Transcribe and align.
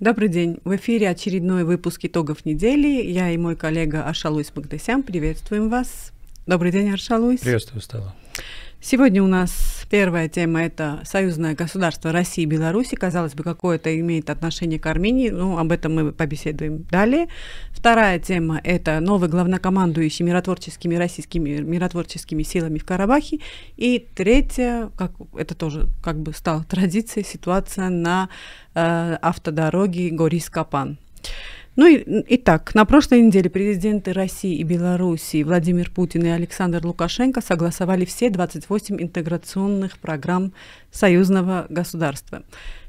Добрый 0.00 0.28
день. 0.28 0.58
В 0.62 0.76
эфире 0.76 1.10
очередной 1.10 1.64
выпуск 1.64 2.04
итогов 2.04 2.44
недели. 2.44 3.02
Я 3.02 3.30
и 3.30 3.36
мой 3.36 3.56
коллега 3.56 4.04
Аршалуйс 4.04 4.52
Магдасян 4.54 5.02
приветствуем 5.02 5.68
вас. 5.68 6.12
Добрый 6.46 6.70
день, 6.70 6.88
Аршалуйс. 6.90 7.40
Приветствую, 7.40 7.82
Стелла. 7.82 8.14
Сегодня 8.80 9.24
у 9.24 9.26
нас 9.26 9.84
первая 9.90 10.28
тема– 10.28 10.62
это 10.62 11.00
союзное 11.04 11.56
государство 11.56 12.12
России 12.12 12.42
и 12.42 12.46
Беларуси. 12.46 12.94
Казалось 12.94 13.34
бы, 13.34 13.42
какое-то 13.42 13.98
имеет 13.98 14.30
отношение 14.30 14.78
к 14.78 14.86
Армении, 14.86 15.30
но 15.30 15.58
об 15.58 15.72
этом 15.72 15.96
мы 15.96 16.12
побеседуем 16.12 16.84
далее. 16.84 17.26
Вторая 17.72 18.20
тема– 18.20 18.60
это 18.64 19.00
новый 19.00 19.28
главнокомандующий 19.28 20.24
миротворческими 20.24 20.94
российскими 20.94 21.58
миротворческими 21.58 22.44
силами 22.44 22.78
в 22.78 22.84
Карабахе. 22.84 23.40
И 23.76 24.06
третья, 24.14 24.90
как, 24.96 25.10
это 25.36 25.56
тоже 25.56 25.88
как 26.00 26.20
бы 26.20 26.32
стала 26.32 26.62
традицией, 26.68 27.26
ситуация 27.26 27.88
на 27.88 28.28
э, 28.74 29.18
автодороге 29.20 30.10
Горис-Капан. 30.10 30.98
Ну 31.78 31.86
и 31.86 32.24
итак, 32.34 32.74
на 32.74 32.84
прошлой 32.84 33.22
неделе 33.22 33.48
президенты 33.48 34.12
России 34.12 34.56
и 34.56 34.64
Белоруссии 34.64 35.44
Владимир 35.44 35.92
Путин 35.92 36.24
и 36.24 36.28
Александр 36.28 36.84
Лукашенко 36.84 37.40
согласовали 37.40 38.04
все 38.04 38.30
28 38.30 39.00
интеграционных 39.00 40.00
программ 40.00 40.52
союзного 40.90 41.66
государства. 41.68 42.42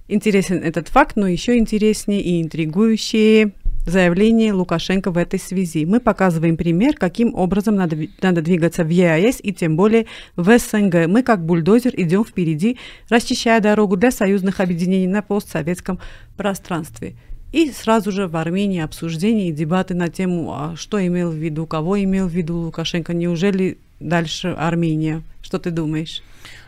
Интересен 0.08 0.64
этот 0.64 0.88
факт, 0.88 1.18
но 1.18 1.28
еще 1.28 1.60
интереснее 1.60 2.20
и 2.20 2.42
интригующие 2.42 3.52
заявление 3.86 4.54
Лукашенко 4.54 5.12
в 5.12 5.20
этой 5.20 5.40
связи. 5.40 5.86
Мы 5.86 6.00
показываем 6.00 6.58
пример, 6.58 6.96
каким 6.96 7.36
образом 7.36 7.76
надо, 7.76 7.96
надо 8.24 8.42
двигаться 8.42 8.84
в 8.84 8.90
ЕАЭС 8.90 9.38
и 9.44 9.54
тем 9.54 9.76
более 9.76 10.08
в 10.36 10.58
СНГ. 10.58 11.06
Мы 11.06 11.22
как 11.22 11.46
бульдозер 11.46 11.94
идем 11.96 12.26
впереди, 12.26 12.80
расчищая 13.08 13.60
дорогу 13.60 13.98
для 13.98 14.10
союзных 14.10 14.60
объединений 14.60 15.06
на 15.06 15.22
постсоветском 15.22 16.00
пространстве. 16.36 17.14
И 17.52 17.72
сразу 17.72 18.12
же 18.12 18.28
в 18.28 18.36
Армении 18.36 18.80
обсуждение 18.80 19.50
и 19.50 19.52
дебаты 19.52 19.96
на 19.96 20.10
тему, 20.10 20.54
а 20.54 20.76
что 20.76 21.06
имел 21.06 21.32
в 21.32 21.36
виду, 21.36 21.66
кого 21.66 22.02
имел 22.02 22.28
в 22.28 22.32
виду 22.32 22.58
Лукашенко, 22.58 23.14
неужели 23.14 23.78
дальше 24.00 24.50
Армения? 24.50 25.24
Что 25.42 25.58
ты 25.58 25.72
думаешь? 25.72 26.22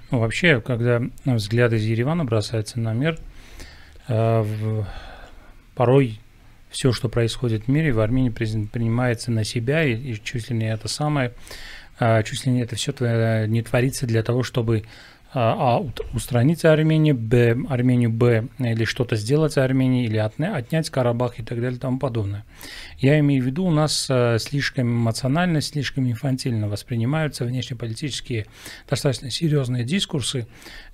Ну, 0.09 0.19
вообще, 0.19 0.59
когда 0.59 1.01
взгляд 1.23 1.71
из 1.73 1.83
Еревана 1.83 2.25
бросается 2.25 2.79
на 2.79 2.93
мир, 2.93 3.19
э, 4.07 4.41
в, 4.41 4.87
порой 5.75 6.19
все, 6.71 6.91
что 6.91 7.09
происходит 7.09 7.65
в 7.65 7.67
мире, 7.67 7.93
в 7.93 7.99
Армении 7.99 8.29
принимается 8.29 9.31
на 9.31 9.43
себя, 9.43 9.83
и, 9.83 9.95
и 9.95 10.21
чуть 10.23 10.49
ли 10.49 10.57
не 10.57 10.73
это 10.73 10.87
самое, 10.87 11.33
э, 11.99 12.23
чуть 12.23 12.45
ли 12.45 12.51
не 12.51 12.61
это 12.61 12.75
все 12.75 12.91
не 13.47 13.61
творится 13.61 14.07
для 14.07 14.23
того, 14.23 14.41
чтобы 14.41 14.83
а, 15.33 15.77
а 15.77 15.91
устранить 16.13 16.65
Армению, 16.65 17.15
Б, 17.15 17.57
Армению, 17.69 18.09
Б, 18.09 18.49
или 18.59 18.83
что-то 18.83 19.15
сделать 19.15 19.57
Армении, 19.57 20.05
или 20.05 20.17
отня, 20.17 20.55
отнять 20.55 20.89
Карабах 20.89 21.39
и 21.39 21.43
так 21.43 21.61
далее 21.61 21.77
и 21.77 21.79
тому 21.79 21.99
подобное. 21.99 22.43
Я 22.97 23.17
имею 23.19 23.41
в 23.41 23.45
виду, 23.45 23.65
у 23.65 23.71
нас 23.71 24.07
а, 24.09 24.37
слишком 24.39 24.87
эмоционально, 24.87 25.61
слишком 25.61 26.09
инфантильно 26.09 26.67
воспринимаются 26.67 27.45
внешнеполитические 27.45 28.47
достаточно 28.89 29.29
серьезные 29.29 29.85
дискурсы, 29.85 30.47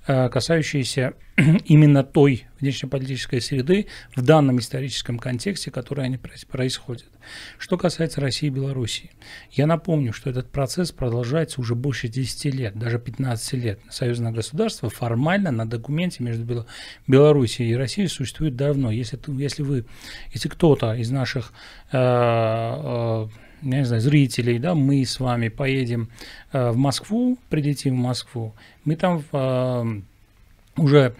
касающиеся 0.08 1.12
именно 1.66 2.02
той 2.02 2.46
внешнеполитической 2.60 3.40
среды 3.40 3.86
в 4.16 4.22
данном 4.22 4.58
историческом 4.58 5.18
контексте, 5.18 5.70
который 5.70 6.04
они 6.04 6.18
происходят. 6.18 7.06
Что 7.58 7.76
касается 7.76 8.20
России 8.20 8.46
и 8.46 8.50
Белоруссии, 8.50 9.10
я 9.52 9.66
напомню, 9.66 10.12
что 10.14 10.30
этот 10.30 10.50
процесс 10.50 10.92
продолжается 10.92 11.60
уже 11.60 11.74
больше 11.74 12.08
10 12.08 12.54
лет, 12.54 12.78
даже 12.78 12.98
15 12.98 13.52
лет. 13.54 13.80
Союзное 13.90 14.32
государство 14.32 14.88
формально 14.88 15.50
на 15.50 15.68
документе 15.68 16.24
между 16.24 16.66
Белоруссией 17.06 17.72
и 17.72 17.76
Россией 17.76 18.08
существует 18.08 18.56
давно. 18.56 18.90
Если, 18.90 19.18
если 19.38 19.62
вы, 19.62 19.84
если 20.32 20.48
кто-то 20.48 20.94
из 20.94 21.10
наших 21.10 21.52
э, 21.92 21.98
э, 21.98 23.28
я 23.62 23.78
не 23.78 23.84
знаю, 23.84 24.02
зрителей, 24.02 24.58
да, 24.58 24.74
мы 24.74 25.04
с 25.04 25.20
вами 25.20 25.48
поедем 25.48 26.08
э, 26.52 26.70
в 26.70 26.76
Москву, 26.76 27.38
прилетим 27.48 27.94
в 27.94 27.98
Москву, 27.98 28.54
мы 28.84 28.96
там 28.96 29.22
э, 29.32 30.00
уже 30.76 31.14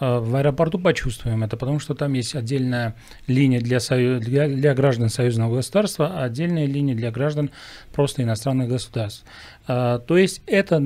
э, 0.00 0.18
в 0.18 0.36
аэропорту 0.36 0.78
почувствуем 0.78 1.42
это, 1.42 1.56
потому 1.56 1.78
что 1.78 1.94
там 1.94 2.12
есть 2.12 2.34
отдельная 2.34 2.94
линия 3.26 3.60
для, 3.60 3.80
сою... 3.80 4.20
для, 4.20 4.48
для 4.48 4.74
граждан 4.74 5.08
союзного 5.08 5.56
государства, 5.56 6.12
а 6.14 6.24
отдельная 6.24 6.66
линия 6.66 6.94
для 6.94 7.10
граждан 7.10 7.50
просто 7.92 8.22
иностранных 8.22 8.68
государств. 8.68 9.24
То 9.66 10.16
есть 10.16 10.42
это 10.46 10.82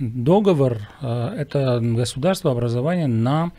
договор, 0.00 0.78
это 1.00 1.78
государство 1.80 2.50
образования 2.50 3.06
на 3.06 3.52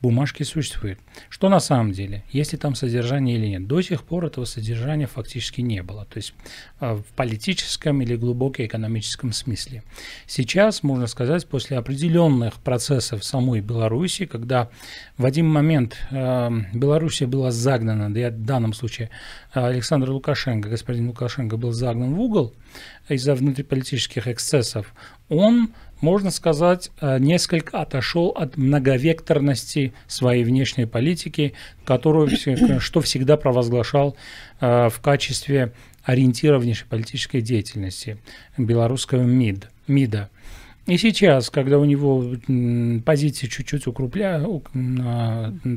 бумажки 0.00 0.42
существует. 0.42 0.98
Что 1.28 1.48
на 1.48 1.60
самом 1.60 1.92
деле, 1.92 2.24
если 2.30 2.56
там 2.56 2.74
содержание 2.74 3.36
или 3.36 3.46
нет? 3.46 3.66
До 3.66 3.80
сих 3.80 4.04
пор 4.04 4.26
этого 4.26 4.44
содержания 4.44 5.06
фактически 5.06 5.60
не 5.60 5.82
было, 5.82 6.04
то 6.04 6.18
есть 6.18 6.34
а, 6.78 6.96
в 6.96 7.04
политическом 7.16 8.00
или 8.02 8.16
глубоко 8.16 8.64
экономическом 8.64 9.32
смысле. 9.32 9.82
Сейчас, 10.26 10.82
можно 10.82 11.06
сказать, 11.06 11.46
после 11.46 11.78
определенных 11.78 12.54
процессов 12.54 13.24
самой 13.24 13.60
Беларуси, 13.60 14.26
когда 14.26 14.70
в 15.16 15.24
один 15.24 15.48
момент 15.48 15.96
э, 16.10 16.50
Белоруссия 16.72 17.26
была 17.26 17.50
загнана, 17.50 18.12
да, 18.12 18.30
в 18.30 18.44
данном 18.44 18.72
случае 18.72 19.10
Александр 19.52 20.10
Лукашенко, 20.10 20.68
господин 20.68 21.08
Лукашенко 21.08 21.56
был 21.56 21.72
загнан 21.72 22.14
в 22.14 22.20
угол 22.20 22.54
из-за 23.08 23.34
внутриполитических 23.34 24.28
эксцессов, 24.28 24.92
он 25.28 25.70
можно 26.00 26.30
сказать, 26.30 26.90
э, 27.00 27.18
несколько 27.18 27.80
отошел 27.80 28.28
от 28.28 28.56
многовекторности 28.56 29.92
своей 30.06 30.44
внешней 30.44 30.86
политики, 30.86 31.54
которую, 31.84 32.28
что 32.80 33.00
всегда 33.00 33.36
провозглашал 33.36 34.16
э, 34.60 34.88
в 34.88 35.00
качестве 35.00 35.72
ориентира 36.04 36.58
внешнеполитической 36.58 37.40
деятельности 37.40 38.18
белорусского 38.56 39.22
МИД, 39.22 39.68
МИДа. 39.86 40.30
И 40.88 40.96
сейчас, 40.96 41.50
когда 41.50 41.78
у 41.78 41.84
него 41.84 42.24
позиции 43.04 43.46
чуть-чуть 43.46 43.86
укрупля, 43.86 44.42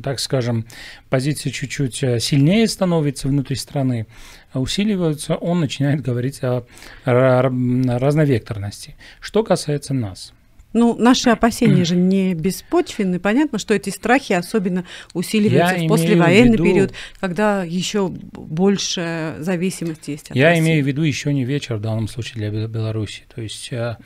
так 0.04 0.22
скажем, 0.22 0.66
позиции 1.10 1.50
чуть-чуть 1.50 2.02
э, 2.02 2.20
сильнее 2.22 2.66
становится 2.66 3.28
внутри 3.28 3.58
страны, 3.58 4.08
усиливаются, 4.54 5.36
он 5.36 5.60
начинает 5.60 6.02
говорить 6.02 6.40
о 6.44 6.64
разновекторности. 7.04 8.96
Что 9.20 9.44
касается 9.44 9.94
нас– 9.94 10.32
ну, 10.74 10.96
наши 10.98 11.30
опасения 11.30 11.84
же 11.84 11.96
не 11.96 12.34
беспочвенны. 12.34 13.20
Понятно, 13.20 13.60
что 13.60 13.74
эти 13.74 13.90
страхи 13.90 14.34
особенно 14.34 14.86
усиливаются 15.14 15.76
Я 15.76 15.86
в 15.86 15.88
послевоенный 15.88 16.52
в 16.52 16.54
виду... 16.54 16.64
период, 16.64 16.94
когда 17.20 17.64
еще 17.64 18.10
больше 18.10 19.36
зависимости 19.40 20.12
есть 20.12 20.32
от 20.32 20.36
Я 20.36 20.50
России. 20.50 20.64
имею 20.64 20.84
в 20.84 20.88
виду 20.88 21.02
еще 21.04 21.34
не 21.34 21.44
вечер 21.44 21.76
в 21.76 21.82
данном 21.82 22.08
случае 22.08 22.50
для 22.50 22.68
Беларуси. 22.68 23.24
То 23.34 23.42
есть 23.42 23.72
э, 23.72 23.98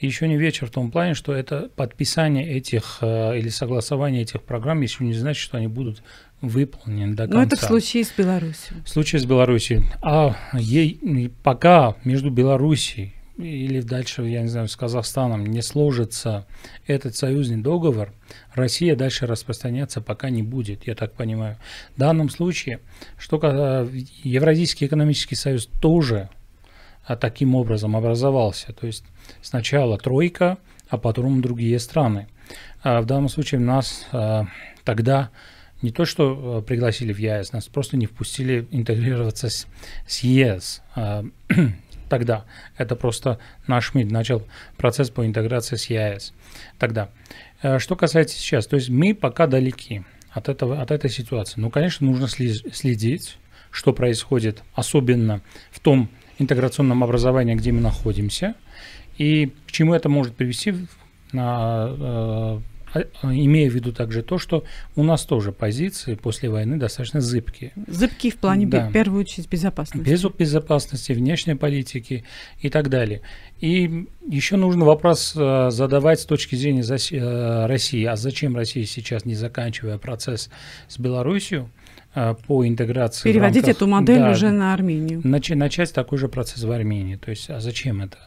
еще 0.00 0.28
не 0.28 0.36
вечер 0.36 0.66
в 0.66 0.70
том 0.70 0.90
плане, 0.90 1.14
что 1.14 1.32
это 1.32 1.70
подписание 1.76 2.48
этих 2.56 2.98
э, 3.00 3.38
или 3.38 3.48
согласование 3.48 4.22
этих 4.22 4.42
программ 4.42 4.80
еще 4.80 5.04
не 5.04 5.14
значит, 5.14 5.42
что 5.42 5.58
они 5.58 5.68
будут 5.68 6.02
выполнены 6.40 7.14
до 7.14 7.24
конца. 7.24 7.38
Но 7.38 7.42
это 7.42 7.56
в 7.56 7.60
случае 7.60 8.04
с 8.04 8.12
Беларусью. 8.16 8.76
В 8.84 8.88
случае 8.88 9.20
с 9.20 9.26
Беларусью. 9.26 9.82
А 10.02 10.36
ей, 10.54 10.98
пока 11.42 11.96
между 12.04 12.30
Белоруссией 12.30 13.14
или 13.42 13.80
дальше, 13.80 14.22
я 14.22 14.42
не 14.42 14.48
знаю, 14.48 14.68
с 14.68 14.76
Казахстаном 14.76 15.46
не 15.46 15.62
сложится 15.62 16.46
этот 16.86 17.16
союзный 17.16 17.58
договор, 17.58 18.12
Россия 18.54 18.96
дальше 18.96 19.26
распространяться 19.26 20.00
пока 20.00 20.30
не 20.30 20.42
будет, 20.42 20.86
я 20.86 20.94
так 20.94 21.12
понимаю. 21.12 21.56
В 21.96 22.00
данном 22.00 22.30
случае, 22.30 22.80
что 23.18 23.36
Евразийский 24.22 24.86
экономический 24.86 25.36
союз 25.36 25.66
тоже 25.80 26.28
а, 27.06 27.16
таким 27.16 27.54
образом 27.54 27.96
образовался. 27.96 28.72
То 28.72 28.86
есть 28.86 29.04
сначала 29.42 29.98
тройка, 29.98 30.58
а 30.88 30.98
потом 30.98 31.40
другие 31.40 31.78
страны. 31.78 32.28
А 32.82 33.00
в 33.00 33.06
данном 33.06 33.28
случае 33.28 33.60
нас 33.60 34.06
а, 34.12 34.46
тогда 34.84 35.30
не 35.82 35.90
то, 35.90 36.04
что 36.04 36.62
пригласили 36.66 37.12
в 37.12 37.18
ЕС, 37.18 37.52
нас 37.52 37.66
просто 37.68 37.96
не 37.96 38.06
впустили 38.06 38.66
интегрироваться 38.70 39.48
с, 39.48 39.66
с 40.06 40.20
ЕС 40.20 40.82
тогда. 42.10 42.44
Это 42.76 42.96
просто 42.96 43.38
наш 43.66 43.94
МИД 43.94 44.10
начал 44.10 44.46
процесс 44.76 45.08
по 45.08 45.24
интеграции 45.24 45.76
с 45.76 45.86
ЕАЭС 45.86 46.34
тогда. 46.78 47.08
Э, 47.62 47.78
что 47.78 47.96
касается 47.96 48.36
сейчас, 48.36 48.66
то 48.66 48.76
есть 48.76 48.90
мы 48.90 49.14
пока 49.14 49.46
далеки 49.46 50.02
от, 50.30 50.50
этого, 50.50 50.82
от 50.82 50.90
этой 50.90 51.08
ситуации. 51.08 51.58
Ну, 51.58 51.70
конечно, 51.70 52.06
нужно 52.06 52.28
следить, 52.28 53.38
что 53.70 53.94
происходит, 53.94 54.62
особенно 54.74 55.40
в 55.70 55.80
том 55.80 56.10
интеграционном 56.38 57.02
образовании, 57.02 57.54
где 57.54 57.72
мы 57.72 57.80
находимся, 57.80 58.54
и 59.16 59.52
к 59.66 59.72
чему 59.72 59.94
это 59.94 60.08
может 60.08 60.34
привести 60.34 60.74
на 61.32 61.86
э, 61.88 62.60
имея 63.22 63.70
в 63.70 63.74
виду 63.74 63.92
также 63.92 64.22
то, 64.22 64.38
что 64.38 64.64
у 64.96 65.02
нас 65.02 65.24
тоже 65.24 65.52
позиции 65.52 66.14
после 66.14 66.50
войны 66.50 66.76
достаточно 66.76 67.20
зыбкие. 67.20 67.72
Зыбкие 67.86 68.32
в 68.32 68.36
плане, 68.36 68.66
да. 68.66 68.88
в 68.88 68.92
первую 68.92 69.20
очередь, 69.20 69.48
безопасности. 69.48 70.08
Без 70.08 70.24
безопасности, 70.24 71.12
внешней 71.12 71.54
политики 71.54 72.24
и 72.60 72.68
так 72.68 72.88
далее. 72.88 73.22
И 73.60 74.06
еще 74.26 74.56
нужно 74.56 74.84
вопрос 74.84 75.34
э, 75.36 75.70
задавать 75.70 76.20
с 76.20 76.24
точки 76.24 76.56
зрения 76.56 76.82
э, 76.82 77.66
России. 77.66 78.04
А 78.04 78.16
зачем 78.16 78.56
Россия 78.56 78.84
сейчас, 78.86 79.24
не 79.24 79.34
заканчивая 79.34 79.98
процесс 79.98 80.50
с 80.88 80.98
Белоруссией, 80.98 81.66
э, 82.14 82.34
по 82.46 82.66
интеграции. 82.66 83.30
Переводить 83.30 83.64
рамках, 83.64 83.76
эту 83.76 83.86
модель 83.86 84.18
да, 84.18 84.30
уже 84.30 84.50
на 84.50 84.74
Армению. 84.74 85.20
Начать, 85.24 85.56
начать 85.56 85.92
такой 85.92 86.18
же 86.18 86.28
процесс 86.28 86.62
в 86.64 86.70
Армении. 86.70 87.16
То 87.16 87.30
есть, 87.30 87.50
а 87.50 87.60
зачем 87.60 88.02
это? 88.02 88.18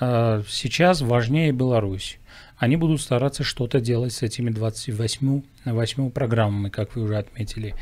А, 0.00 0.42
сейчас 0.48 1.02
важнее 1.02 1.52
Беларусь. 1.52 2.18
Они 2.60 2.76
будут 2.76 3.00
стараться 3.00 3.42
что-то 3.42 3.80
делать 3.80 4.12
с 4.12 4.22
этими 4.22 4.50
28 4.50 5.42
8 5.64 6.10
программами, 6.10 6.68
как 6.68 6.94
вы 6.94 7.04
уже 7.04 7.16
отметили. 7.16 7.74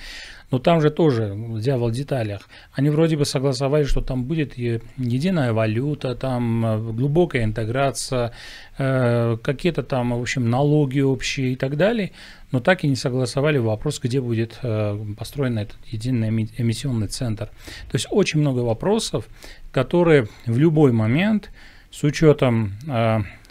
Но 0.53 0.61
там 0.61 0.81
же 0.81 0.91
тоже 0.91 1.35
дьявол 1.37 1.89
в 1.89 1.93
деталях. 1.93 2.49
Они 2.73 2.89
вроде 2.89 3.17
бы 3.17 3.25
согласовали, 3.25 3.83
что 3.83 4.01
там 4.01 4.23
будет 4.25 4.57
единая 4.57 5.53
валюта, 5.53 6.15
там 6.15 6.65
э, 6.65 6.93
глубокая 6.93 7.43
интеграция, 7.43 8.31
э, 8.79 9.37
какие-то 9.43 9.83
там, 9.83 10.17
в 10.17 10.21
общем, 10.21 10.49
налоги 10.49 11.01
общие 11.01 11.55
и 11.55 11.57
так 11.57 11.77
далее. 11.77 12.13
Но 12.53 12.61
так 12.61 12.85
и 12.85 12.89
не 12.89 12.97
согласовали 12.97 13.59
вопрос, 13.59 13.99
где 13.99 14.21
будет 14.21 14.61
э, 14.63 14.97
построен 15.19 15.59
этот 15.59 15.77
единый 15.89 16.29
эмиссионный 16.57 17.09
центр. 17.09 17.47
То 17.47 17.95
есть 17.95 18.07
очень 18.11 18.39
много 18.41 18.61
вопросов, 18.61 19.27
которые 19.73 20.29
в 20.47 20.57
любой 20.57 20.93
момент 20.93 21.51
с 21.91 22.05
учетом 22.05 22.75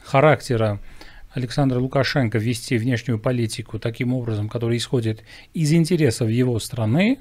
характера 0.03 0.79
Александра 1.37 1.79
Лукашенко 1.79 2.39
вести 2.39 2.77
внешнюю 2.77 3.19
политику 3.19 3.77
таким 3.77 4.13
образом, 4.13 4.49
который 4.49 4.77
исходит 4.77 5.23
из 5.53 5.71
интересов 5.71 6.29
его 6.29 6.57
страны, 6.57 7.19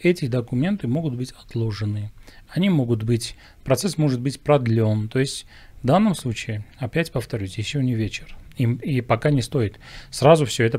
эти 0.00 0.26
документы 0.28 0.86
могут 0.86 1.16
быть 1.16 1.32
отложены. 1.32 2.12
Они 2.48 2.70
могут 2.70 3.02
быть, 3.02 3.34
процесс 3.64 3.98
может 3.98 4.20
быть 4.20 4.40
продлен. 4.40 5.08
То 5.08 5.18
есть 5.18 5.44
в 5.82 5.86
данном 5.86 6.14
случае, 6.14 6.64
опять 6.78 7.10
повторюсь, 7.10 7.58
еще 7.58 7.82
не 7.82 7.94
вечер. 7.96 8.36
И, 8.56 8.62
и 8.62 9.00
пока 9.00 9.30
не 9.30 9.42
стоит 9.42 9.80
сразу 10.10 10.46
все 10.46 10.64
это 10.64 10.78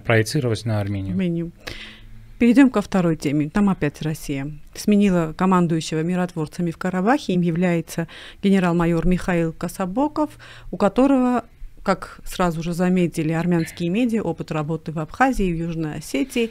проецировать 0.00 0.64
на 0.64 0.80
Армению. 0.80 1.14
Армению. 1.14 1.50
Перейдем 2.38 2.70
ко 2.70 2.80
второй 2.80 3.16
теме. 3.16 3.50
Там 3.50 3.68
опять 3.68 4.00
Россия. 4.02 4.50
Сменила 4.74 5.34
командующего 5.36 6.02
миротворцами 6.02 6.70
в 6.70 6.78
Карабахе. 6.78 7.34
Им 7.34 7.40
является 7.40 8.06
генерал-майор 8.40 9.04
Михаил 9.06 9.52
Кособоков, 9.52 10.30
у 10.70 10.76
которого 10.76 11.44
как 11.82 12.20
сразу 12.24 12.62
же 12.62 12.72
заметили 12.72 13.32
армянские 13.32 13.88
медиа, 13.88 14.22
опыт 14.22 14.50
работы 14.52 14.92
в 14.92 14.98
Абхазии 14.98 15.52
в 15.52 15.56
Южной 15.56 15.96
Осетии, 15.96 16.50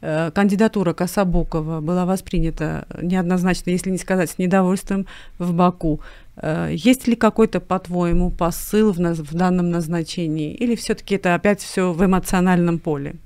э, 0.00 0.30
кандидатура 0.34 0.92
Кособокова 0.92 1.80
была 1.80 2.06
воспринята 2.06 2.86
неоднозначно, 3.00 3.70
если 3.70 3.90
не 3.90 3.98
сказать 3.98 4.30
с 4.30 4.38
недовольством 4.38 5.06
в 5.38 5.52
Баку. 5.52 6.00
Э, 6.36 6.70
есть 6.72 7.06
ли 7.06 7.16
какой-то, 7.16 7.60
по-твоему, 7.60 8.30
посыл 8.30 8.92
в, 8.92 8.98
в 8.98 9.34
данном 9.34 9.70
назначении? 9.70 10.54
Или 10.54 10.74
все-таки 10.74 11.16
это 11.16 11.34
опять 11.34 11.60
все 11.60 11.92
в 11.92 12.04
эмоциональном 12.04 12.78
поле? 12.78 13.16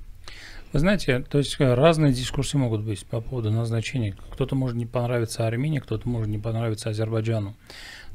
Вы 0.75 0.79
знаете, 0.79 1.23
то 1.29 1.37
есть 1.37 1.55
э, 1.59 1.73
разные 1.73 2.11
дискурсы 2.11 2.57
могут 2.57 2.81
быть 2.81 3.05
по 3.05 3.21
поводу 3.21 3.49
назначения. 3.49 4.13
Кто-то 4.31 4.55
может 4.55 4.75
не 4.75 4.85
понравиться 4.85 5.47
Армении, 5.47 5.79
кто-то 5.79 6.09
может 6.09 6.27
не 6.27 6.37
понравиться 6.37 6.89
Азербайджану. 6.89 7.55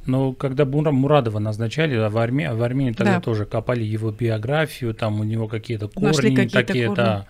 Но 0.07 0.33
когда 0.33 0.65
Мурадова 0.65 1.39
назначали, 1.39 1.95
а 1.97 2.09
в 2.09 2.17
Армении, 2.17 2.55
в 2.55 2.63
Армении 2.63 2.93
тогда 2.93 3.17
да. 3.17 3.21
тоже 3.21 3.45
копали 3.45 3.85
его 3.85 4.11
биографию, 4.11 4.95
там 4.95 5.21
у 5.21 5.25
него 5.25 5.47
какие-то 5.47 5.89
корни 5.89 6.35
какие 6.35 6.45
не 6.45 6.49
такие, 6.49 6.87
корни. 6.87 6.97
да, 6.97 7.27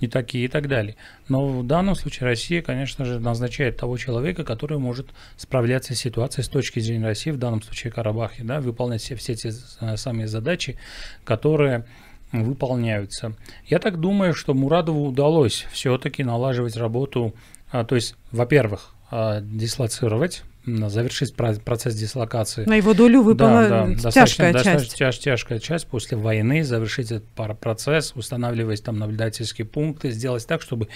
не 0.00 0.08
такие 0.08 0.44
и 0.44 0.48
так 0.48 0.68
далее. 0.68 0.96
Но 1.28 1.46
в 1.46 1.66
данном 1.66 1.94
случае 1.94 2.28
Россия, 2.28 2.60
конечно 2.60 3.04
же, 3.04 3.18
назначает 3.20 3.78
того 3.78 3.96
человека, 3.96 4.44
который 4.44 4.78
может 4.78 5.08
справляться 5.36 5.94
с 5.94 5.98
ситуацией 5.98 6.44
с 6.44 6.48
точки 6.48 6.78
зрения 6.80 7.06
России, 7.06 7.30
в 7.30 7.38
данном 7.38 7.62
случае 7.62 7.92
Карабахе, 7.92 8.44
да, 8.44 8.60
выполнять 8.60 9.00
все, 9.00 9.14
все 9.16 9.34
те 9.34 9.52
э, 9.80 9.96
самые 9.96 10.28
задачи, 10.28 10.78
которые 11.24 11.86
выполняются. 12.32 13.34
Я 13.66 13.78
так 13.78 13.98
думаю, 13.98 14.34
что 14.34 14.54
Мурадову 14.54 15.06
удалось 15.06 15.66
все-таки 15.72 16.22
налаживать 16.22 16.76
работу, 16.76 17.34
а, 17.72 17.84
то 17.84 17.94
есть, 17.94 18.14
во-первых, 18.30 18.94
а, 19.10 19.40
дислоцировать 19.40 20.44
завершить 20.66 21.34
процесс 21.34 21.94
дислокации. 21.94 22.64
На 22.64 22.74
его 22.76 22.94
долю 22.94 23.22
выпала 23.22 23.68
да, 23.68 23.86
да, 24.02 24.10
тяжкая 24.10 24.52
часть. 24.54 24.94
Тяж, 24.96 25.18
тяжкая 25.18 25.58
часть 25.58 25.86
после 25.86 26.16
войны, 26.16 26.62
завершить 26.64 27.10
этот 27.12 27.58
процесс, 27.58 28.12
устанавливать 28.14 28.82
там 28.82 28.98
наблюдательские 28.98 29.66
пункты, 29.66 30.10
сделать 30.10 30.46
так, 30.46 30.62
чтобы 30.62 30.88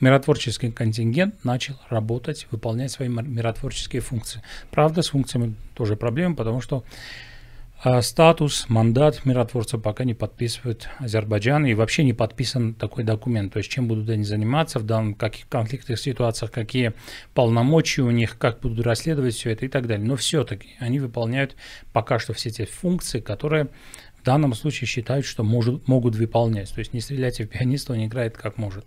миротворческий 0.00 0.72
контингент 0.72 1.44
начал 1.44 1.74
работать, 1.88 2.46
выполнять 2.50 2.90
свои 2.90 3.08
миротворческие 3.08 4.02
функции. 4.02 4.42
Правда, 4.70 5.02
с 5.02 5.08
функциями 5.10 5.54
тоже 5.74 5.96
проблемы, 5.96 6.34
потому 6.34 6.60
что 6.60 6.84
статус, 8.02 8.66
мандат 8.68 9.24
миротворца 9.24 9.78
пока 9.78 10.04
не 10.04 10.12
подписывает 10.12 10.88
Азербайджан 10.98 11.64
и 11.64 11.72
вообще 11.72 12.04
не 12.04 12.12
подписан 12.12 12.74
такой 12.74 13.04
документ. 13.04 13.54
То 13.54 13.58
есть 13.58 13.70
чем 13.70 13.88
будут 13.88 14.10
они 14.10 14.22
заниматься 14.22 14.78
в 14.78 14.84
данных 14.84 15.16
каких 15.16 15.48
конфликтных 15.48 15.98
ситуациях, 15.98 16.50
какие 16.50 16.92
полномочия 17.32 18.02
у 18.02 18.10
них, 18.10 18.36
как 18.36 18.60
будут 18.60 18.84
расследовать 18.84 19.34
все 19.34 19.50
это 19.52 19.64
и 19.64 19.68
так 19.68 19.86
далее. 19.86 20.06
Но 20.06 20.16
все-таки 20.16 20.68
они 20.78 21.00
выполняют 21.00 21.56
пока 21.94 22.18
что 22.18 22.34
все 22.34 22.50
те 22.50 22.66
функции, 22.66 23.20
которые 23.20 23.68
в 24.20 24.24
данном 24.24 24.54
случае 24.54 24.86
считают, 24.86 25.24
что 25.24 25.42
может, 25.42 25.88
могут 25.88 26.14
выполнять. 26.16 26.72
То 26.72 26.80
есть 26.80 26.92
не 26.92 27.00
стреляйте 27.00 27.44
в 27.44 27.48
пианиста, 27.48 27.94
он 27.94 28.04
играет 28.04 28.36
как 28.36 28.58
может. 28.58 28.86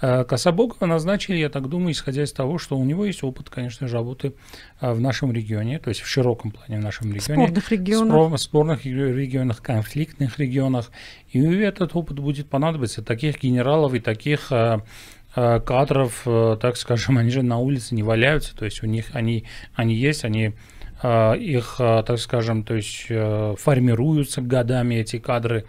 Э, 0.00 0.24
Кособокова 0.24 0.86
назначили, 0.86 1.36
я 1.36 1.48
так 1.48 1.68
думаю, 1.68 1.92
исходя 1.92 2.22
из 2.22 2.32
того, 2.32 2.58
что 2.58 2.76
у 2.76 2.84
него 2.84 3.04
есть 3.04 3.24
опыт, 3.24 3.50
конечно 3.50 3.88
же, 3.88 3.94
работы 3.94 4.34
э, 4.80 4.92
в 4.92 5.00
нашем 5.00 5.32
регионе, 5.32 5.78
то 5.78 5.88
есть 5.88 6.00
в 6.00 6.06
широком 6.06 6.50
плане 6.50 6.80
в 6.80 6.84
нашем 6.84 7.12
регионе. 7.12 7.46
Спорных 7.46 7.70
регионах. 7.70 8.32
В 8.32 8.36
спорных 8.38 8.84
регионах, 8.84 9.62
конфликтных 9.62 10.38
регионах. 10.38 10.90
И 11.30 11.40
этот 11.40 11.96
опыт 11.96 12.18
будет 12.18 12.48
понадобиться. 12.48 13.02
Таких 13.02 13.40
генералов 13.42 13.94
и 13.94 14.00
таких 14.00 14.52
э, 14.52 14.80
кадров, 15.34 16.22
так 16.60 16.76
скажем, 16.76 17.18
они 17.18 17.30
же 17.30 17.42
на 17.42 17.58
улице 17.58 17.94
не 17.94 18.02
валяются, 18.02 18.56
то 18.56 18.64
есть 18.64 18.82
у 18.82 18.86
них 18.86 19.06
они, 19.14 19.44
они 19.74 19.94
есть, 19.94 20.24
они 20.24 20.54
их, 21.02 21.76
а, 21.78 22.02
так 22.02 22.18
скажем, 22.18 22.64
то 22.64 22.74
есть 22.74 23.06
э, 23.08 23.54
формируются 23.56 24.40
годами 24.40 24.96
эти 24.96 25.18
кадры, 25.18 25.64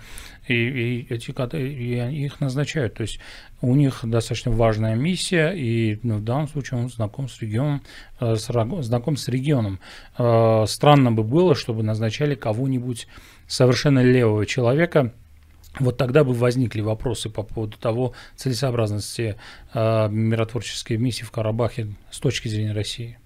и, 0.48 0.54
и 0.54 1.14
эти 1.14 1.32
кадры 1.32 1.70
и 1.70 2.26
их 2.26 2.40
назначают. 2.40 2.96
То 2.96 3.02
есть 3.02 3.20
у 3.62 3.76
них 3.76 4.00
достаточно 4.04 4.52
важная 4.52 4.96
миссия, 4.96 5.52
и 5.52 6.00
ну, 6.02 6.18
в 6.18 6.24
данном 6.24 6.48
случае 6.48 6.80
он 6.80 6.90
знаком 6.90 7.30
с 7.30 7.40
регионом, 7.42 7.84
э, 8.20 8.36
с, 8.36 8.48
знаком 8.82 9.18
с 9.18 9.28
регионом. 9.28 9.80
Э, 10.18 10.66
странно 10.68 11.12
бы 11.12 11.24
было, 11.24 11.54
чтобы 11.54 11.84
назначали 11.84 12.34
кого-нибудь 12.36 13.08
совершенно 13.48 14.04
левого 14.04 14.46
человека, 14.46 15.14
вот 15.80 15.98
тогда 15.98 16.24
бы 16.24 16.34
возникли 16.34 16.82
вопросы 16.82 17.30
по 17.30 17.44
поводу 17.44 17.78
того 17.78 18.14
целесообразности 18.36 19.36
э, 19.74 20.10
миротворческой 20.10 20.98
миссии 20.98 21.24
в 21.24 21.32
Карабахе 21.32 21.94
с 22.10 22.20
точки 22.20 22.48
зрения 22.48 22.74
России. 22.74 23.20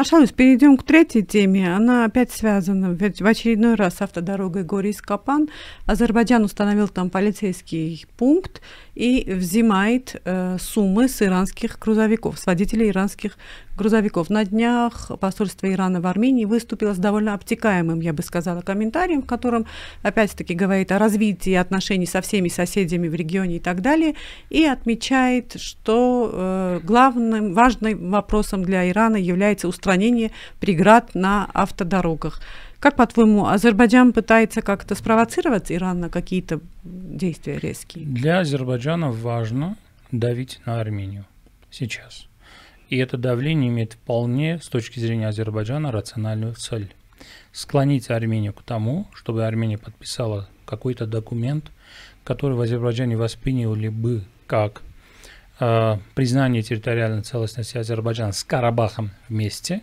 Аршалус, 0.00 0.32
перейдем 0.32 0.78
к 0.78 0.82
третьей 0.82 1.22
теме. 1.22 1.76
Она 1.76 2.06
опять 2.06 2.32
связана. 2.32 2.96
В 2.96 3.26
очередной 3.26 3.74
раз 3.74 3.96
с 3.96 4.00
автодорогой 4.00 4.64
Горис-Капан 4.64 5.50
Азербайджан 5.84 6.42
установил 6.42 6.88
там 6.88 7.10
полицейский 7.10 8.06
пункт 8.16 8.62
и 8.94 9.30
взимает 9.30 10.18
э, 10.24 10.56
суммы 10.58 11.06
с 11.06 11.20
иранских 11.20 11.78
грузовиков, 11.78 12.38
с 12.38 12.46
водителей 12.46 12.88
иранских 12.88 13.36
грузовиков. 13.80 14.28
На 14.28 14.44
днях 14.44 15.10
посольство 15.20 15.72
Ирана 15.72 16.02
в 16.02 16.06
Армении 16.06 16.44
выступило 16.44 16.92
с 16.92 16.98
довольно 16.98 17.32
обтекаемым, 17.32 18.00
я 18.00 18.12
бы 18.12 18.22
сказала, 18.22 18.60
комментарием, 18.60 19.22
в 19.22 19.26
котором 19.26 19.66
опять-таки 20.02 20.54
говорит 20.54 20.92
о 20.92 20.98
развитии 20.98 21.54
отношений 21.54 22.06
со 22.06 22.20
всеми 22.20 22.48
соседями 22.48 23.08
в 23.08 23.14
регионе 23.14 23.56
и 23.56 23.58
так 23.58 23.80
далее, 23.80 24.14
и 24.50 24.64
отмечает, 24.64 25.58
что 25.58 26.30
э, 26.32 26.80
главным, 26.84 27.54
важным 27.54 28.10
вопросом 28.10 28.62
для 28.64 28.88
Ирана 28.90 29.16
является 29.16 29.66
устранение 29.66 30.30
преград 30.60 31.14
на 31.14 31.48
автодорогах. 31.54 32.42
Как, 32.80 32.96
по-твоему, 32.96 33.46
Азербайджан 33.46 34.12
пытается 34.12 34.60
как-то 34.62 34.94
спровоцировать 34.94 35.72
Иран 35.72 36.00
на 36.00 36.10
какие-то 36.10 36.60
действия 36.84 37.58
резкие? 37.58 38.04
Для 38.04 38.40
Азербайджана 38.40 39.10
важно 39.10 39.76
давить 40.12 40.60
на 40.66 40.80
Армению 40.80 41.24
сейчас. 41.70 42.29
И 42.90 42.96
это 42.96 43.16
давление 43.16 43.70
имеет 43.70 43.92
вполне, 43.92 44.58
с 44.58 44.68
точки 44.68 44.98
зрения 44.98 45.28
Азербайджана, 45.28 45.92
рациональную 45.92 46.54
цель. 46.54 46.92
Склонить 47.52 48.10
Армению 48.10 48.52
к 48.52 48.62
тому, 48.62 49.06
чтобы 49.14 49.46
Армения 49.46 49.78
подписала 49.78 50.48
какой-то 50.64 51.06
документ, 51.06 51.70
который 52.24 52.56
в 52.56 52.60
Азербайджане 52.60 53.16
восприняли 53.16 53.88
бы 53.88 54.24
как 54.48 54.82
э, 55.60 55.98
признание 56.16 56.62
территориальной 56.62 57.22
целостности 57.22 57.78
Азербайджана 57.78 58.32
с 58.32 58.42
Карабахом 58.42 59.12
вместе 59.28 59.82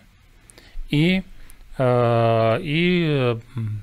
и, 0.90 1.24
э, 1.78 2.58
и 2.62 3.38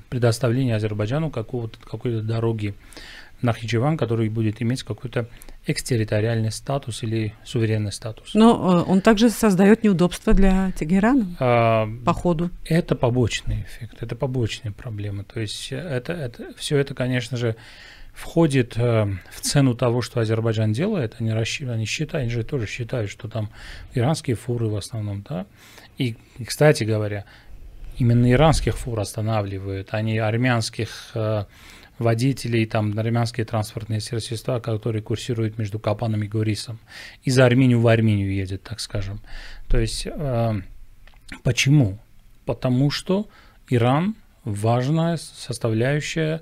предоставление 0.09 0.75
Азербайджану 0.75 1.31
какого-то, 1.31 1.79
какой-то 1.79 2.21
дороги 2.21 2.75
Нахичеван, 3.41 3.97
который 3.97 4.29
будет 4.29 4.61
иметь 4.61 4.83
какой-то 4.83 5.27
экстерриториальный 5.67 6.51
статус 6.51 7.03
или 7.03 7.33
суверенный 7.43 7.91
статус. 7.91 8.33
Но 8.33 8.83
э, 8.85 8.89
он 8.89 9.01
также 9.01 9.29
создает 9.29 9.83
неудобства 9.83 10.33
для 10.33 10.71
Тегерана 10.71 11.35
а, 11.39 11.87
по 12.05 12.13
ходу. 12.13 12.51
Это 12.65 12.95
побочный 12.95 13.63
эффект, 13.63 14.01
это 14.01 14.15
побочные 14.15 14.71
проблемы. 14.71 15.23
То 15.23 15.39
есть 15.39 15.71
это, 15.71 16.13
это, 16.13 16.53
все 16.57 16.77
это, 16.77 16.93
конечно 16.93 17.37
же, 17.37 17.55
входит 18.13 18.77
э, 18.77 19.07
в 19.31 19.41
цену 19.41 19.75
того, 19.75 20.01
что 20.01 20.19
Азербайджан 20.19 20.71
делает, 20.71 21.15
они, 21.19 21.31
расщ... 21.31 21.61
они 21.61 21.85
считают, 21.85 22.23
они 22.23 22.29
же 22.29 22.43
тоже 22.43 22.67
считают, 22.67 23.09
что 23.09 23.27
там 23.27 23.49
иранские 23.93 24.35
фуры 24.35 24.67
в 24.67 24.75
основном, 24.75 25.23
да. 25.27 25.45
И, 25.97 26.15
кстати 26.45 26.83
говоря, 26.83 27.25
именно 27.97 28.31
иранских 28.31 28.77
фур 28.77 28.99
останавливают, 28.99 29.89
а 29.91 30.01
не 30.01 30.17
армянских 30.17 31.11
э, 31.13 31.45
водителей, 31.99 32.65
там, 32.65 32.97
армянские 32.97 33.45
транспортные 33.45 34.01
средства, 34.01 34.59
которые 34.59 35.01
курсируют 35.01 35.57
между 35.57 35.79
Капаном 35.79 36.23
и 36.23 36.27
Гурисом. 36.27 36.79
Из 37.23 37.37
Армению 37.39 37.79
в 37.81 37.87
Армению 37.87 38.33
едет, 38.33 38.63
так 38.63 38.79
скажем. 38.79 39.21
То 39.67 39.79
есть, 39.79 40.07
э, 40.07 40.53
почему? 41.43 41.97
Потому 42.45 42.91
что 42.91 43.27
Иран 43.69 44.15
важная 44.43 45.17
составляющая 45.17 46.41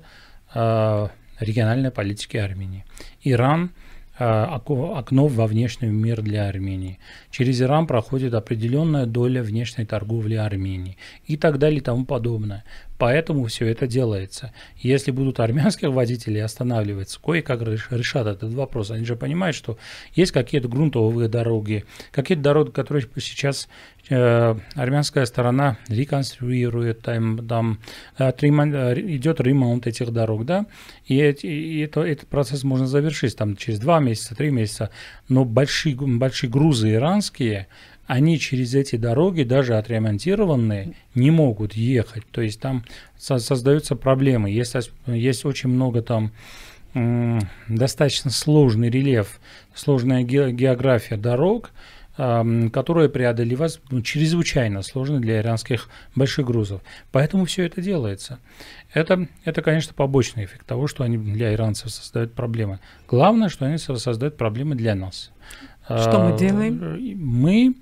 э, 0.54 1.08
региональной 1.40 1.90
политики 1.90 2.36
Армении. 2.36 2.84
Иран 3.22 3.70
э, 4.18 4.24
окно 4.24 5.26
во 5.26 5.46
внешний 5.46 5.88
мир 5.88 6.22
для 6.22 6.48
Армении. 6.48 6.98
Через 7.30 7.62
Иран 7.62 7.86
проходит 7.86 8.34
определенная 8.34 9.06
доля 9.06 9.42
внешней 9.42 9.86
торговли 9.86 10.34
Армении 10.34 10.98
и 11.26 11.36
так 11.36 11.58
далее 11.58 11.78
и 11.78 11.82
тому 11.82 12.04
подобное. 12.04 12.64
Поэтому 12.96 13.46
все 13.46 13.66
это 13.66 13.86
делается. 13.86 14.52
Если 14.76 15.10
будут 15.10 15.40
армянских 15.40 15.88
водителей 15.88 16.42
останавливаться, 16.42 17.18
кое-как 17.20 17.62
решат 17.62 18.26
этот 18.26 18.52
вопрос. 18.54 18.90
Они 18.90 19.04
же 19.04 19.16
понимают, 19.16 19.56
что 19.56 19.78
есть 20.14 20.32
какие-то 20.32 20.68
грунтовые 20.68 21.28
дороги, 21.28 21.84
какие-то 22.12 22.42
дороги, 22.42 22.70
которые 22.70 23.06
сейчас 23.16 23.68
э, 24.08 24.54
армянская 24.74 25.26
сторона 25.26 25.78
реконструирует, 25.88 27.00
там, 27.02 27.46
там 27.46 27.80
э, 28.18 28.30
идет 28.30 29.40
ремонт 29.40 29.86
этих 29.86 30.12
дорог, 30.12 30.44
да, 30.44 30.66
и, 31.06 31.16
и 31.16 31.80
это, 31.80 32.02
этот 32.02 32.28
процесс 32.28 32.62
можно 32.62 32.86
завершить 32.86 33.36
там 33.36 33.56
через 33.56 33.80
два 33.80 33.98
месяца, 33.98 34.36
три 34.36 34.50
месяца, 34.50 34.90
но 35.28 35.44
большие, 35.44 35.96
большие 35.96 36.50
грузы 36.50 36.92
иранские, 36.92 37.66
они 38.06 38.38
через 38.38 38.74
эти 38.74 38.96
дороги, 38.96 39.42
даже 39.42 39.76
отремонтированные, 39.76 40.94
не 41.14 41.30
могут 41.30 41.74
ехать. 41.74 42.24
То 42.30 42.40
есть 42.42 42.60
там 42.60 42.84
со 43.16 43.38
создаются 43.38 43.96
проблемы. 43.96 44.50
Есть, 44.50 44.76
есть 45.06 45.44
очень 45.44 45.70
много 45.70 46.02
там 46.02 46.32
достаточно 47.68 48.30
сложный 48.30 48.88
рельеф, 48.88 49.40
сложная 49.74 50.22
ге 50.22 50.52
география 50.52 51.16
дорог, 51.16 51.72
которые 52.16 53.08
преодолевать 53.08 53.80
ну, 53.90 54.00
чрезвычайно 54.00 54.82
сложно 54.82 55.18
для 55.18 55.40
иранских 55.40 55.88
больших 56.14 56.46
грузов. 56.46 56.82
Поэтому 57.10 57.44
все 57.46 57.64
это 57.64 57.82
делается. 57.82 58.38
Это, 58.92 59.26
это, 59.44 59.62
конечно, 59.62 59.92
побочный 59.94 60.44
эффект 60.44 60.66
того, 60.66 60.86
что 60.86 61.02
они 61.02 61.18
для 61.18 61.52
иранцев 61.52 61.90
создают 61.90 62.34
проблемы. 62.34 62.78
Главное, 63.08 63.48
что 63.48 63.66
они 63.66 63.78
создают 63.78 64.36
проблемы 64.36 64.76
для 64.76 64.94
нас. 64.94 65.32
Что 65.86 66.20
мы 66.30 66.38
делаем? 66.38 67.18
Мы 67.18 67.74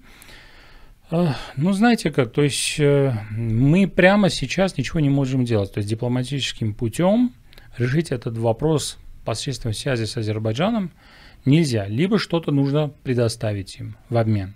ну, 1.57 1.73
знаете 1.73 2.11
как, 2.11 2.33
то 2.33 2.43
есть 2.43 2.81
э, 2.81 3.13
мы 3.31 3.87
прямо 3.87 4.31
сейчас 4.31 4.79
ничего 4.79 5.01
не 5.01 5.11
можем 5.11 5.45
делать. 5.45 5.73
То 5.73 5.79
есть 5.79 5.89
дипломатическим 5.89 6.75
путем 6.75 7.33
решить 7.77 8.11
этот 8.11 8.39
вопрос 8.39 8.99
посредством 9.25 9.73
связи 9.75 10.05
с 10.05 10.17
Азербайджаном 10.17 10.91
нельзя. 11.45 11.87
Либо 11.87 12.19
что-то 12.19 12.51
нужно 12.51 12.93
предоставить 13.03 13.77
им 13.79 13.97
в 14.09 14.17
обмен. 14.17 14.55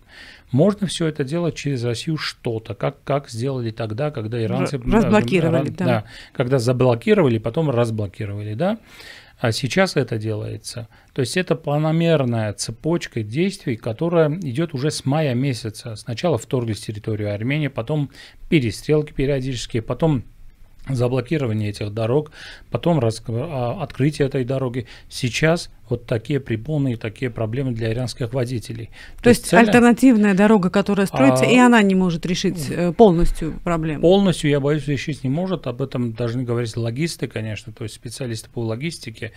Можно 0.53 0.87
все 0.87 1.07
это 1.07 1.25
делать 1.25 1.57
через 1.57 1.85
Россию 1.85 2.17
что-то, 2.17 2.75
как, 2.75 3.03
как 3.03 3.29
сделали 3.29 3.71
тогда, 3.71 4.11
когда 4.11 4.43
иранцы... 4.43 4.79
Разблокировали, 4.79 5.71
да. 5.71 5.85
да. 5.85 6.05
Когда 6.33 6.59
заблокировали, 6.59 7.39
потом 7.39 7.69
разблокировали, 7.69 8.55
да. 8.55 8.79
А 9.39 9.53
сейчас 9.53 9.97
это 9.97 10.17
делается. 10.17 10.89
То 11.13 11.21
есть 11.21 11.37
это 11.37 11.57
планомерная 11.57 12.53
цепочка 12.55 13.23
действий, 13.23 13.77
которая 13.77 14.31
идет 14.31 14.73
уже 14.73 14.91
с 14.91 15.05
мая 15.05 15.35
месяца. 15.35 15.95
Сначала 15.97 16.39
вторглись 16.39 16.81
территорию 16.81 17.35
Армении, 17.35 17.69
потом 17.69 18.11
перестрелки 18.49 19.13
периодические, 19.13 19.83
потом 19.83 20.25
заблокирование 20.89 21.71
этих 21.71 21.93
дорог, 21.93 22.31
потом 22.71 23.01
раз, 23.01 23.23
а, 23.29 23.83
открытие 23.83 24.29
этой 24.29 24.45
дороги. 24.45 24.87
Сейчас 25.09 25.71
вот 25.89 26.07
такие 26.07 26.41
препоны 26.41 26.97
такие 26.97 27.31
проблемы 27.31 27.73
для 27.73 27.93
иранских 27.93 28.33
водителей. 28.33 28.91
То, 29.17 29.25
То 29.25 29.29
есть 29.31 29.47
цель... 29.47 29.61
альтернативная 29.61 30.35
дорога, 30.35 30.71
которая 30.71 31.07
строится, 31.07 31.45
а... 31.45 31.49
и 31.49 31.59
она 31.59 31.83
не 31.83 31.95
может 31.95 32.27
решить 32.27 32.71
э, 32.71 32.93
полностью 32.93 33.59
проблему? 33.65 34.03
Полностью, 34.03 34.51
я 34.51 34.61
боюсь, 34.61 34.87
решить 34.87 35.25
не 35.25 35.31
может. 35.31 35.67
Об 35.67 35.83
этом 35.83 36.13
должны 36.13 36.43
говорить 36.43 36.77
логисты, 36.77 37.27
конечно, 37.29 37.73
то 37.73 37.85
есть 37.85 37.95
специалисты 37.95 38.49
по 38.53 38.65
логистике. 38.65 39.33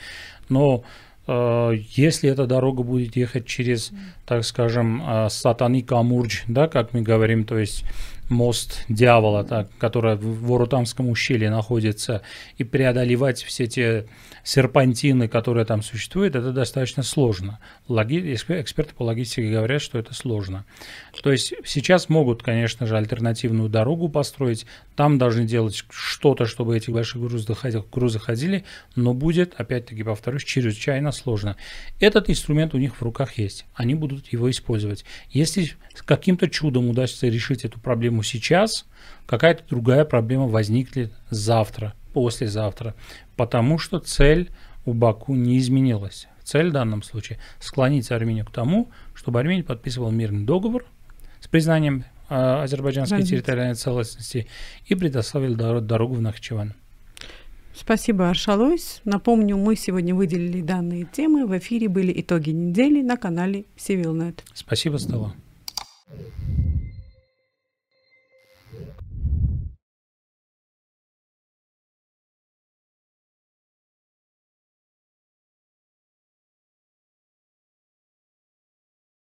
Но 0.49 0.83
э, 1.27 1.71
если 1.95 2.29
эта 2.29 2.45
дорога 2.45 2.83
будет 2.83 3.15
ехать 3.15 3.45
через, 3.45 3.91
так 4.25 4.43
скажем, 4.43 5.03
э, 5.07 5.29
Сатани 5.29 5.81
Камурдж, 5.81 6.41
да, 6.47 6.67
как 6.67 6.93
мы 6.93 7.01
говорим, 7.01 7.43
то 7.43 7.57
есть 7.57 7.83
мост 8.29 8.85
дьявола, 8.89 9.43
так, 9.43 9.69
который 9.77 10.15
в 10.15 10.47
Ворутамском 10.47 11.09
ущелье 11.09 11.49
находится, 11.49 12.21
и 12.57 12.63
преодолевать 12.63 13.43
все 13.43 13.67
те 13.67 14.05
серпантины, 14.43 15.27
которые 15.27 15.65
там 15.65 15.83
существуют, 15.83 16.35
это 16.35 16.51
достаточно 16.51 17.03
сложно. 17.03 17.59
Логи... 17.87 18.33
Эксперты 18.47 18.93
по 18.95 19.03
логистике 19.03 19.51
говорят, 19.51 19.81
что 19.81 19.99
это 19.99 20.13
сложно. 20.13 20.65
То 21.21 21.31
есть 21.31 21.53
сейчас 21.65 22.09
могут, 22.09 22.41
конечно 22.41 22.87
же, 22.87 22.97
альтернативную 22.97 23.69
дорогу 23.69 24.09
построить, 24.09 24.65
там 24.95 25.17
должны 25.17 25.45
делать 25.45 25.83
что-то, 25.89 26.45
чтобы 26.45 26.77
эти 26.77 26.89
большие 26.89 27.21
грузы, 27.21 27.55
грузы 27.91 28.19
ходили, 28.19 28.63
но 28.95 29.13
будет, 29.13 29.53
опять-таки 29.57 30.03
повторюсь, 30.03 30.43
чрезвычайно 30.43 31.11
сложно. 31.11 31.55
Этот 31.99 32.29
инструмент 32.29 32.73
у 32.73 32.77
них 32.77 32.95
в 32.95 33.01
руках 33.01 33.37
есть, 33.37 33.65
они 33.73 33.95
будут 33.95 34.31
его 34.31 34.49
использовать. 34.49 35.05
Если 35.29 35.71
каким-то 36.05 36.49
чудом 36.49 36.89
удастся 36.89 37.27
решить 37.27 37.65
эту 37.65 37.79
проблему 37.79 38.18
сейчас, 38.21 38.85
какая-то 39.25 39.63
другая 39.69 40.05
проблема 40.05 40.47
возникнет 40.47 41.13
завтра, 41.29 41.93
послезавтра, 42.13 42.95
потому 43.35 43.77
что 43.77 43.99
цель 43.99 44.51
у 44.85 44.93
Баку 44.93 45.35
не 45.35 45.57
изменилась. 45.57 46.27
Цель 46.43 46.69
в 46.69 46.73
данном 46.73 47.03
случае– 47.03 47.39
склонить 47.59 48.11
Армению 48.11 48.45
к 48.45 48.51
тому, 48.51 48.89
чтобы 49.13 49.39
Армения 49.39 49.63
подписывала 49.63 50.09
мирный 50.09 50.45
договор 50.45 50.83
с 51.39 51.47
признанием 51.47 52.05
э, 52.29 52.35
азербайджанской 52.35 53.19
Развитие. 53.19 53.39
территориальной 53.39 53.75
целостности 53.75 54.47
и 54.87 54.95
предоставил 54.95 55.55
дорогу 55.55 56.15
в 56.15 56.21
Нахчеван. 56.21 56.73
Спасибо, 57.79 58.29
Аршалойс. 58.29 59.01
Напомню, 59.05 59.57
мы 59.57 59.75
сегодня 59.75 60.13
выделили 60.13 60.61
данные 60.61 61.05
темы. 61.05 61.45
В 61.45 61.57
эфире 61.59 61.87
были 61.87 62.19
итоги 62.19 62.49
недели 62.49 63.01
на 63.01 63.15
канале 63.15 63.65
Civilnet. 63.77 64.39
Спасибо, 64.53 64.99
Стелла. 64.99 65.33